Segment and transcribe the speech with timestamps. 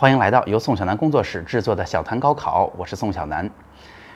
[0.00, 3.50] 欢迎来到由宋小南工作室制作的小谈高考，我是宋小南。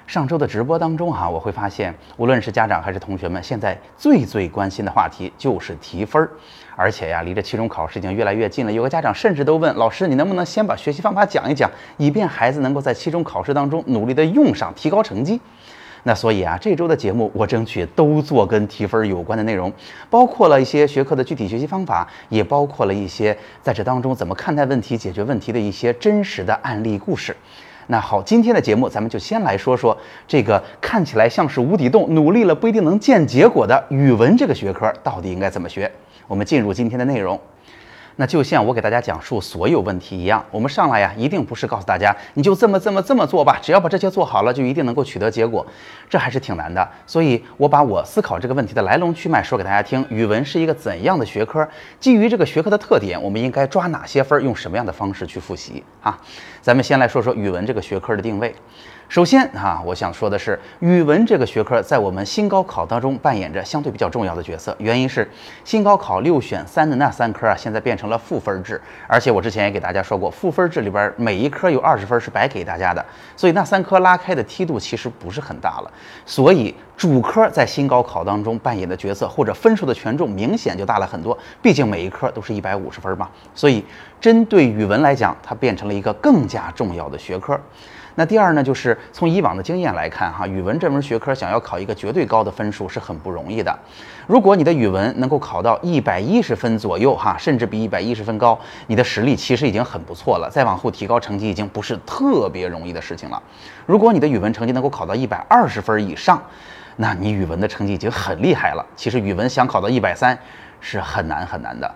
[0.06, 6.30] 上周的直播当中哈，我会发现，无论是家长还是同学们，现在最最关心的话题就是提分儿，
[6.76, 8.70] 而且呀，离着期中考试已经越来越近了。
[8.70, 15.40] 有个家长甚至都问老师，你能不能先把学习方法讲一讲，以便孩子能够在期中考试当中努力的用上，提高成绩。
[16.04, 19.72] 那所以啊，这周的节目我争取都做跟提分有关的内容，
[20.10, 27.36] 包括了一些学科的具体学习方法，也包括了一些在这当中怎么看待问题、解决问题的一些真实的案例故事。
[27.86, 29.96] 那好，今天的节目咱们就先来说说
[30.26, 35.90] 这个看起来像是无底洞，努力了不一定能见结果的语文这个学科到底应该怎么学？
[36.26, 37.38] 我们进入今天的内容。
[38.16, 45.66] 那就像我给大家讲述所有问题一样，我们上来呀，一定不是告诉大家你就这么这么这么做吧，只要把这些做好了，就一定能够取得结果，
[46.08, 46.86] 这还是挺难的。
[47.06, 50.04] 所以我把我思考这个问题的来龙去脉说给大家听。
[50.10, 51.66] 语文是一个怎样的学科？
[51.98, 54.42] 基于这个学科的特点，我们应该抓哪些分？
[54.42, 55.82] 用什么样的方式去复习？
[56.02, 56.18] 啊，
[56.60, 58.54] 咱们先来说说语文这个学科的定位。
[59.12, 64.74] 首先啊，我想说的是，语文这个学科在我们新高考当中扮演着相对比较重要的角色。
[64.78, 65.30] 原因是
[65.66, 73.04] 新高考六选三的那三科啊，现在变成了赋分制，而且我之前也给大家说过，赋分制里边每一科有二十分是白给大家的，
[73.36, 75.92] 所以那三科拉开的梯度其实不是很大了。
[76.24, 81.36] 所以主科在新高考当中扮演的角色或者分数的权重明显就大了很多。
[81.60, 83.84] 毕竟每一科都是一百五十分嘛，所以
[84.18, 87.60] 针对语文来讲，它变成了一个更加重要的学科。
[88.14, 93.76] 那第二呢，就是从以往的经验来看，哈，语文这门学科想要考一个绝对高的分数是很不容易的。
[94.26, 100.50] 如果你的语文能够考到一百一十分左右，哈，甚至比一百一十分高，你的实力其实已经很不错了。
[100.50, 103.42] 再往后提高成绩已经不是特别容易的事情了。
[103.86, 106.40] 如果你的语文成绩能够考到一百二十分以上，
[106.96, 108.84] 那你语文的成绩已经很厉害了。
[108.94, 110.38] 其实语文想考到一百三
[110.80, 111.92] 是很难很难的。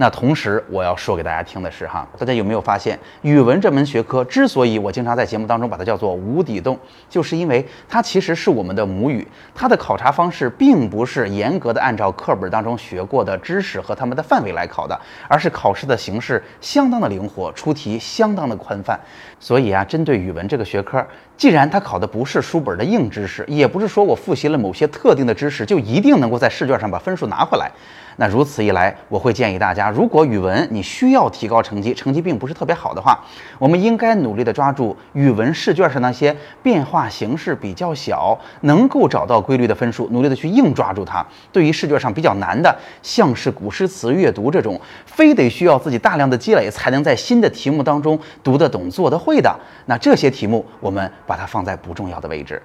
[0.00, 6.78] 那同时，我要说给大家听的是哈，大家有没有发现，语文这门学科之所以我经常在节目当中把它叫做无底洞，
[7.10, 14.96] 就是因为它其实是我们的母语，它的考察方式并不是严格的按照课本当中学过的知识和他们的范围来考的，
[15.26, 18.96] 而是考试的形式相当的灵活，出题相当的宽泛。
[19.40, 21.04] 所以啊，针对语文这个学科，
[21.36, 27.70] 既然它考的不是书本的硬知识，也不是说我复习了某些特定的知识就一定能够在试卷上把分数拿回来。
[28.20, 33.16] 那如此一来，我会建议大家，如果语文你需要提高成绩，成绩并不是特别好的话，
[33.60, 41.24] 我们应该努力的抓住语文试卷上那些变化形式比较小、能够找到规律的分数，努力的去硬抓住它。
[41.52, 52.62] 对于试卷上比较难的，像是古诗词阅读这种，非得需要自己大量的积累才能在新的题目当中读得懂、做得会的，那这些题目我们把它放在不重要的位置。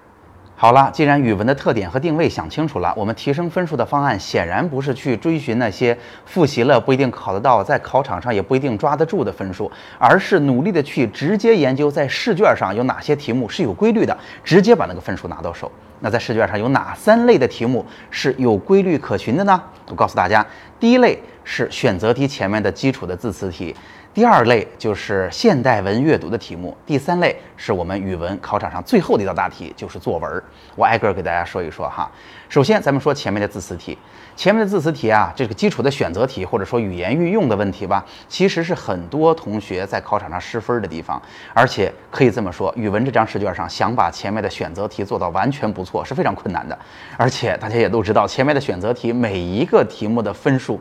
[0.55, 9.69] 好了，既然语文的特点和定位想清楚了，我们提升分数的方案显然不是去追寻那些复习了不一定考得到，在考场上也不一定抓得住的分数，
[9.99, 15.69] 而是努力的去直接研究在试卷上有哪些题目是有规律的，直接把那个分数拿到手。
[15.99, 19.61] 那在试卷上有哪三类的题目是有规律可循的呢？
[19.89, 20.45] 我告诉大家，
[20.79, 23.75] 第一类是选择题前面的基础的字词题。
[24.13, 30.43] 第二类就是现代文阅读的题目，第三类是我们语文考场上最后的一道大题，就是作文。
[30.75, 32.07] 我挨个给大家说一说哈。
[32.47, 33.97] 首先，咱们说前面的字词题，
[34.35, 41.19] 前面的字词题啊，这个基础的选择题或者说语言运用的问题吧，其实是很多同学在考场上失分的地方。
[41.51, 46.77] 而且可以这么说，语文这张试卷上想把前面的选择题做到完全不错是非常困难的。
[47.17, 50.79] 而且大家也都知道，前面的选择题每一个题目的分数。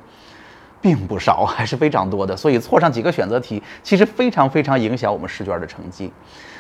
[0.83, 6.13] 并不少， 还是非常多的，所以错上几个选择题，其实非常非常影响我们试卷的成绩。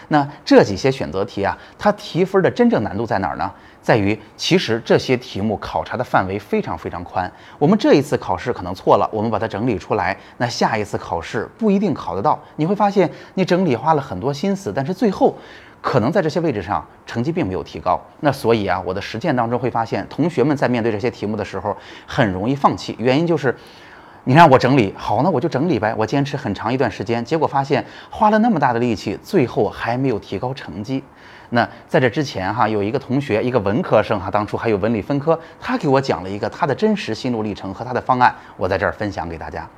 [0.09, 3.51] 那这几些选择题啊，它提分的真正难度在哪儿呢？
[3.81, 7.31] 在于其实这些题目考察的范围非常非常宽。
[7.59, 12.39] 我们这一次考试可能错了，我们把它整理出来，那下一次考试不一定考得到。
[12.57, 15.35] 你会发现，你整理花了很多心思，但是最后
[15.81, 18.01] 可能在这些位置上成绩并没有提高。
[18.21, 21.75] 那所以啊，我的实践当中会发现，同学们在面对这些题目的时候
[22.07, 23.57] 很容易放弃，原因就是。
[24.25, 25.93] 你让我整理好，那我就整理呗。
[25.99, 31.03] 我坚持很长一段时间，结果发现花了那么大的力气，最后还没有提高成绩。
[31.51, 39.69] 那在这之前哈，有一个同学，一个文科生哈，当初还有文理分科，他给我讲了一个他的真实心路历程和他的方案，我在这儿分享给大家。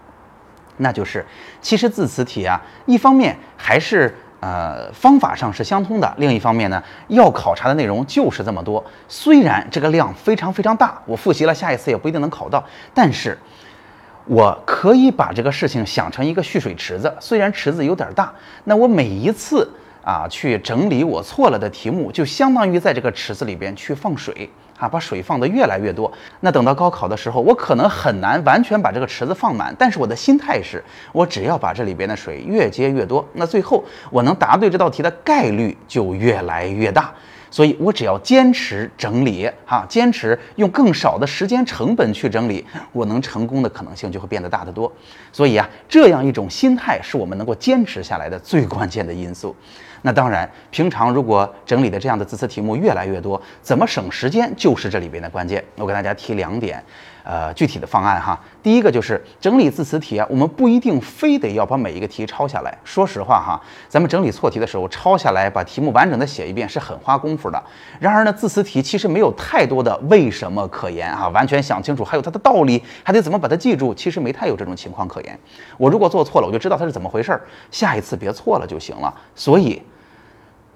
[0.77, 1.25] 那就是，
[1.63, 8.85] 其实字词题啊，一方面还是呃方法上是相通的，另一方面呢，要考察的内容就是这么多。
[9.09, 13.39] 虽然这个量非常非常大，我复习了下一次也不一定能考到，但是。
[14.27, 18.33] 我可以把这个事情想成一个蓄水池子，虽然池子有点大，
[18.65, 19.69] 那我每一次
[20.03, 24.49] 啊去整理我错了的题目，就相当于在这个池子里边去放水。
[24.77, 26.13] 啊，把水放得越来越多。
[26.41, 30.83] 那等到高考的时候，我可能很难完全把这个池子放满，但是我的心态是，
[31.13, 37.13] 我只要把这里边的水越接越多，那最后我能答对这道题的概率就越来越大。
[37.55, 44.93] 所以我只要坚持整理，哈，坚持用更少的时间成本去整理，我能成功的可能性就会变得大得多。
[45.33, 49.55] 所以啊，这样一种心态是我们能够坚持下来的最关键的因素。
[50.03, 55.65] 那当然，平常如果整理的这样的字词题目越来越多，怎么省时间就是这里边的关键。
[55.77, 56.83] 我给大家提两点，
[57.25, 58.39] 呃，具体的方案哈。
[58.63, 62.77] 第一个就是整理字词题，我们不一定非得要把每一个题抄下来。
[62.85, 67.63] 说实话哈，咱们整理错题的时候，抄下来把题目完整的写一遍是很花功夫的。
[67.99, 75.39] 然而呢，字词题其实没有太多的为什么可言啊，完全想清楚还有它的道理，还得怎么把它记住，其实没太有这种情况可言。
[75.79, 77.41] 我如果做错了，我就知道它是怎么回事儿，
[77.71, 79.13] 下一次别错了就行了。
[79.35, 79.83] 所以。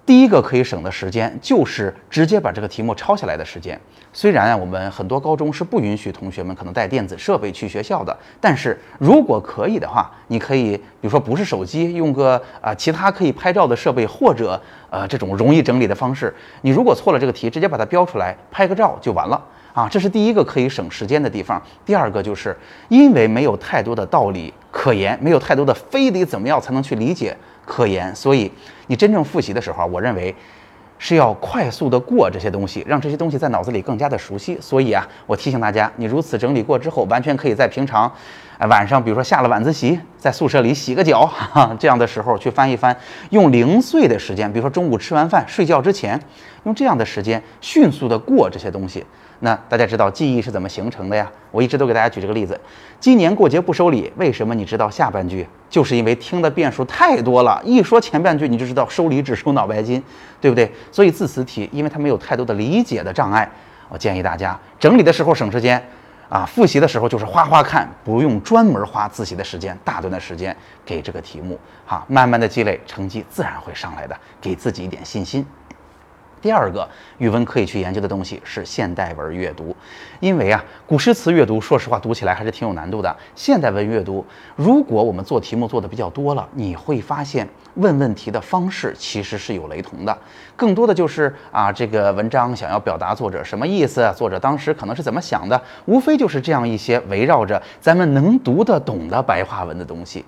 [0.08, 3.78] 第一个可以省的时间，就是直接把这个题目抄下来的时间。
[4.10, 14.58] 虽然啊，我们很多高中是不允许同学们可能带电子设备去学校的，但是如果可以的话，你可以，比如说不是手机，用个啊其他可以拍照的设备，或者
[14.88, 16.34] 呃这种容易整理的方式。
[16.62, 19.38] 你如果错了这个题，直接把它标出来，拍个照就完了
[19.74, 19.86] 啊。
[19.90, 21.62] 这是第一个可以省时间的地方。
[21.84, 22.56] 第二个就是
[22.88, 27.36] 因为没有太多的道理可言，没有太多的非得怎么样才能去理解。
[27.68, 28.50] 科研，所以
[28.86, 30.34] 你真正复习的时候，我认为
[30.98, 34.58] 是要快速的过这些东西，让这些东西在脑子里更加的熟悉。
[34.60, 38.10] 所以啊，我提醒大家，你如此整理过之后，完全可以在平常，
[38.66, 42.96] 晚上，比如说下了晚自习，在宿舍里洗个脚，哈， 这样的时候去翻一翻，
[43.30, 46.20] 用零碎的时间，比如说中午吃完饭睡觉之前，
[46.64, 49.04] 用这样的时间迅速的过这些东西。
[49.40, 51.30] 那大家知道记忆是怎么形成的呀？
[51.52, 52.60] 我一直都给大家举这个例子。
[52.98, 55.46] 今年过节不收礼，为什么你知道下半句？
[55.70, 60.02] 就是因为听的遍数太多了，一说前半句你就知道收礼只收脑白金，
[60.40, 60.68] 对不对？
[60.90, 63.48] 所以字词题，因为它没有太多的理解的障碍，
[63.88, 65.80] 我建议大家整理的时候省时间，
[66.28, 70.54] 啊，复习的时候就是花花看，不用专门花自习的时间，大段的时间
[70.84, 75.46] 给这个题目，哈，慢慢的积累，成绩自然会上来的，给自己一点信心。
[76.40, 76.88] 第二个
[77.18, 79.74] 语文可以去研究的东西是现代文阅读，
[80.20, 83.14] 因为啊，古诗词阅读，说实话读起来还是挺有难度的。
[83.34, 84.24] 现代文阅读，
[84.56, 90.16] 如果我们做题目做的比较多了，你会发现问问题的方式其实是有雷同的，
[90.56, 100.24] 更多的就是啊，这个文章想要表达作者什么意思，作者当时可能是怎么想的，无非就是这样一些围绕着咱们能读得懂的白话文的东西。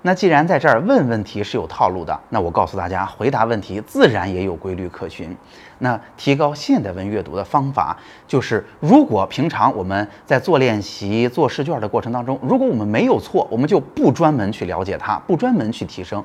[0.00, 5.36] 那既然在这儿问问题是有套路的，那我告诉大家，回答问题自然也有规律可循。
[5.80, 7.96] 那提高现代文阅读的方法，
[8.26, 16.22] 就是如果平常我们在做练习、做试卷的过程当中，如果我们没有错，我们就不专门去了解它，不专门去提升。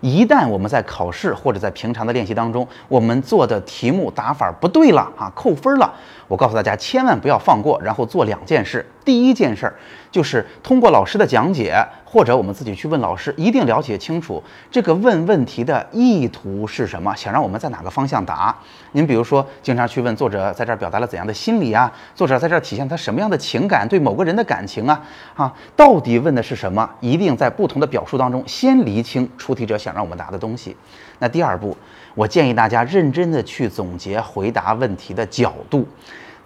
[0.00, 5.92] 一旦我们在考试或者在平常的练习当中，我们做的题目答法不对了啊，扣分了，
[6.28, 8.84] 我告诉大家，千万不要放过，然后做两件事。
[9.02, 9.74] 第一件事儿
[10.10, 18.54] 就是通过老师的讲解，或者我们自己去问老师，一定了解清楚这个问问题的意图是什么，想让我们在哪个方向答。
[18.94, 21.92] 您比如说，经常去问作者在这儿表达了怎样的心理啊？
[22.14, 23.86] 作者在这儿体现他什么样的情感？
[23.88, 25.02] 对某个人的感情啊？
[25.34, 26.88] 啊，到底问的是什么？
[27.00, 30.76] 一定在不同的表述当中先厘清出题者想让我们答的东西。
[31.18, 31.76] 那第二步，
[32.14, 35.84] 我建议大家认真的去总结回答问题的角度。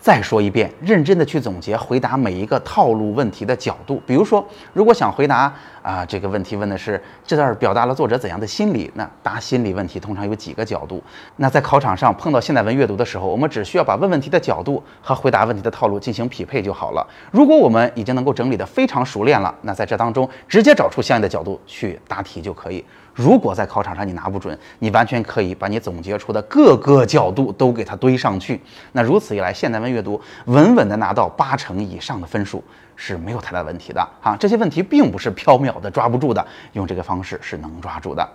[0.01, 4.01] 再说一遍，认真的去总结回答每一个套路问题的角度。
[4.07, 5.53] 比如说，如果想回答
[5.83, 11.03] 啊这个问题问的是这段表达了作者怎样的心理，那答心理问题通常有几个角度。
[11.37, 17.07] 那在考场上碰到现代文阅读的时候，我们只需要把问问题的角度和回答问题的套路进行匹配就好了。
[17.33, 22.85] 如果我们已经能够整理的非常熟练了，那在这当中直接找出相应的角度去答题就可以。
[23.19, 28.61] 如果在考场上你拿不准，你完全可以把你总结出的各个角度都给它堆上去。
[28.93, 32.63] 那如此一来，现代文阅读稳稳的拿到八成以上的分数
[32.95, 34.37] 是没有太大问题的啊！
[34.39, 38.29] 这些问题并不是缥缈的抓不住的，用这个方式是能抓住的。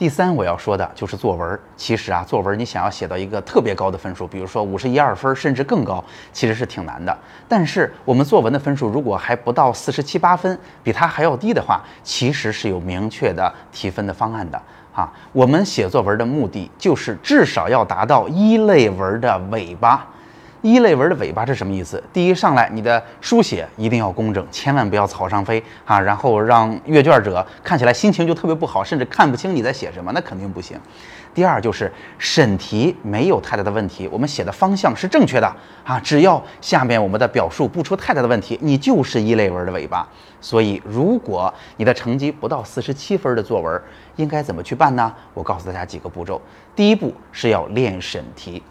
[0.00, 1.60] 第三，我要说的就是作文。
[1.76, 6.02] 其实啊，作文你想要写到一个特别高的分数，比如说五十一二分，甚至更高，
[6.32, 7.14] 其实是挺难的。
[7.46, 14.58] 但是我们作文的分数如果还不到四十七八分，比它还要低的话，其实是有明确的提分的方案的
[14.94, 15.12] 啊。
[15.32, 20.08] 我们写作文的目的就是至少要达到一类文的尾巴。
[20.62, 22.02] 一类文的尾巴是什么意思？
[22.12, 30.78] 第一，上来你的书写一定要工整，千万不要草上飞啊，然后让阅卷者看起来心情就特别不好，甚至看不清你在写什么，那肯定不行。
[31.32, 35.46] 第二就是审题没有太大的问题，我们写的方向是正确的
[35.84, 40.06] 啊，只要下面我们的表述不出太大的问题，你就是一类文的尾巴。
[40.40, 43.80] 所以，如果你的成绩不到四十七分的作文，
[44.16, 45.14] 应该怎么去办呢？
[45.32, 46.40] 我告诉大家几个步骤。
[46.74, 48.62] 第一步是要练审题。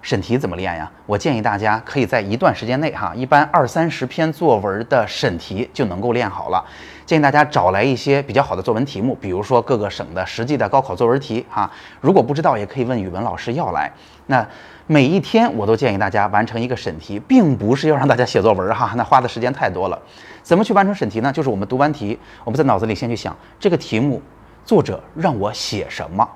[0.00, 0.90] 审题怎么练呀？
[1.06, 6.64] 我建议大家可以在一段时间内哈，一般二三十篇作文的审题就能够练好了。
[7.04, 11.70] 建议大家找来一些比较好的作文题目，比如说各个省的实际的高考作文题哈。
[12.00, 13.90] 如果不知道，也可以问语文老师要来。
[14.26, 14.46] 那
[14.86, 19.98] 每一天我都建议大家完成一个审题，并不是要让大家写作文哈，那花的时间太多了。
[20.42, 21.32] 怎么去完成审题呢？
[21.32, 24.22] 就是我们读完题，我们在脑子里先去想这个题目
[24.64, 26.26] 作者让我写什么。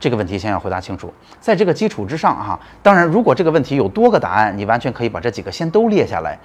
[0.00, 6.38] 这个问题先要回答清楚，在这个基础之上哈，当然如果这个问题有多个答案，你完全可以把这几个先都列下来。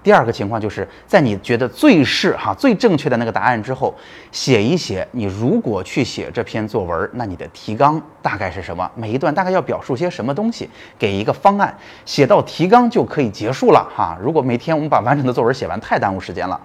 [0.00, 3.92] 第二个情况就是在你觉得最是哈最正确的那个答案之后，
[4.30, 8.88] 写一写你如果去写这篇作文，那你的提纲大概是什么？
[8.94, 10.70] 每一段大概要表述些什么东西？
[10.96, 14.16] 给一个方案，写到提纲就可以结束了哈。
[14.22, 16.60] 如果每天我们把完整的作文写完，太耽误时间了。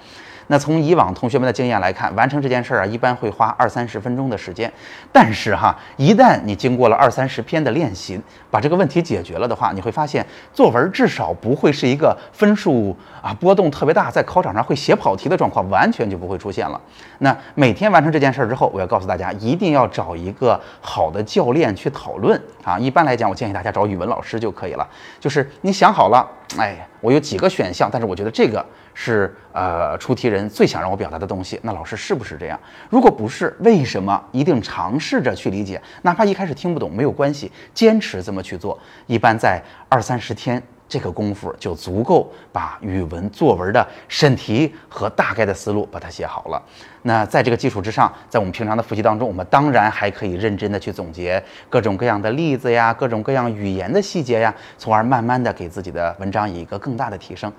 [0.48, 4.72] 那从以往同学们的经验来看，完成这件事儿啊，一般会花二三十分钟的时间。
[5.12, 8.20] 但是哈，一旦你经过了二三十篇的练习，
[8.52, 16.80] 把这个问题解决了的话，你会发现作文至少不会是一个分数啊波动特别大，在考场上会写跑题的状况，完全就不会出现了。
[17.20, 22.78] 那每天完成这件事儿之后，我要告诉大家，一定要找一个好的教练去讨论啊。
[22.78, 24.88] 一般来讲，我建议大家找语文老师就可以了。
[25.20, 28.64] 就是你想好了，哎，我有几个选项，但是我觉得这个。
[28.94, 31.60] 是呃，出题人最想让我表达的东西。
[31.64, 32.60] 那老师是不是这样？
[32.90, 35.82] 如果不是，为什么一定尝试着去理解？
[36.02, 46.62] 哪怕一开始听不懂没有关系，坚持这么去做，一般在二三十天这个功夫就足够把语文作文的审题和大概的思路把它写好了。
[47.04, 57.52] 那在这个基础之上，在我们平常的复习当中，我们当然还可以认真的去总结各种各样的例子呀，各种各样语言的细节呀，从而慢慢的给自己的文章以一个更大的提升。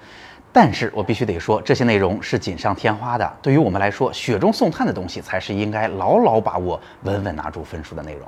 [0.54, 3.36] 但是我必须得说，这些内容是锦上添花的。
[3.42, 8.22] 对于我们来说，雪中送炭的东西才是应该牢牢把握、稳稳拿住分数的内容。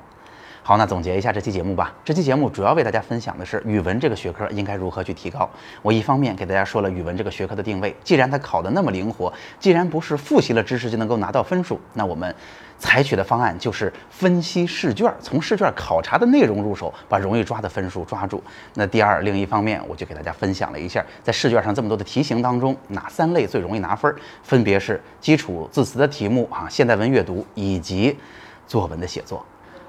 [0.66, 1.94] 好，那总结一下这期节目吧。
[2.04, 5.48] 这期节目主要为大家分享的是语文这个学科应该如何去提高。
[5.80, 12.34] 我一方面给大家说了语文这个学科的定位，既然它考的那么灵活，既然不是复习了知识就能够拿到分数，那我们
[12.80, 18.42] 采取的方案就是分析试卷，从试卷考察的内容入手，把容易抓的分数抓住。
[18.74, 24.12] 那第二，另一方面我就给大家分享了一下，在试卷上这么多的题型当中，哪三类最容易拿分？
[24.42, 28.18] 分别是基础字词的题目啊，现代文阅读以及
[28.66, 29.46] 作文的写作。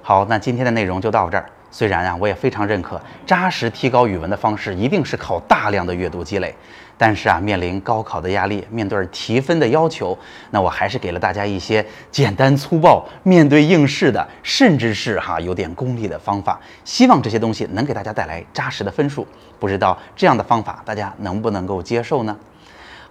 [0.08, 1.46] 好，那今天的内容就到这儿。
[1.70, 6.56] 虽然啊，我也非常认可扎实提高语文的方式一定是靠大量的阅读积累，
[6.98, 10.18] 但是啊，面临高考的压力，面对提分的要求，
[10.52, 16.58] 那我还是给了大家一些简单粗暴、面对应试的，甚至是哈有点功利的方法。
[16.86, 19.28] 希望这些东西能给大家带来扎实的分数。
[19.60, 22.34] 不知道这样的方法大家能不能够接受呢？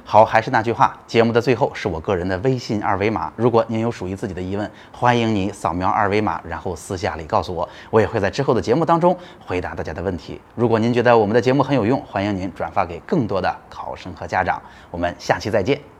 [0.08, 3.32] 好，还是那句话，节目的最后是我个人的微信二维码。
[3.34, 10.40] 如果您有属于自己的疑问，欢迎你扫描二维码，然后私下里告诉我，我也会在之后的节目当中回答大家的问题。
[10.54, 14.62] 如果您觉得我们的节目很有用，欢迎您转发给更多的考生和家长。
[14.92, 15.95] 我们下期再见。